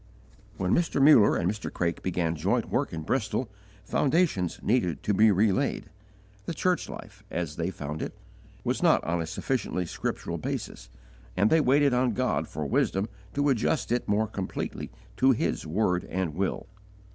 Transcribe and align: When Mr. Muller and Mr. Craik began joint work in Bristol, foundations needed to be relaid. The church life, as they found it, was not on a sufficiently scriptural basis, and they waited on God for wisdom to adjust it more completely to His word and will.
When 0.57 0.73
Mr. 0.73 0.99
Muller 0.99 1.35
and 1.35 1.47
Mr. 1.47 1.71
Craik 1.71 2.01
began 2.01 2.35
joint 2.35 2.69
work 2.69 2.91
in 2.91 3.03
Bristol, 3.03 3.51
foundations 3.85 4.59
needed 4.63 5.03
to 5.03 5.13
be 5.13 5.29
relaid. 5.29 5.91
The 6.47 6.55
church 6.55 6.89
life, 6.89 7.23
as 7.29 7.55
they 7.55 7.69
found 7.69 8.01
it, 8.01 8.15
was 8.63 8.81
not 8.81 9.03
on 9.03 9.21
a 9.21 9.27
sufficiently 9.27 9.85
scriptural 9.85 10.39
basis, 10.39 10.89
and 11.37 11.51
they 11.51 11.61
waited 11.61 11.93
on 11.93 12.13
God 12.13 12.47
for 12.47 12.65
wisdom 12.65 13.09
to 13.35 13.49
adjust 13.49 13.91
it 13.91 14.09
more 14.09 14.25
completely 14.25 14.89
to 15.17 15.33
His 15.33 15.67
word 15.67 16.05
and 16.05 16.33
will. 16.33 16.65